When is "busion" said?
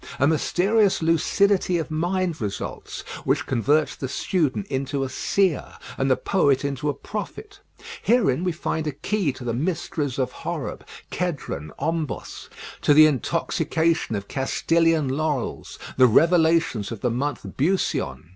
17.55-18.29